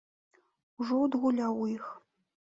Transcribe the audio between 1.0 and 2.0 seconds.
адгуляў у іх.